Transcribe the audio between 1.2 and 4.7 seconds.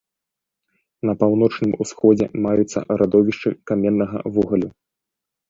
паўночным усходзе маюцца радовішчы каменнага вугалю.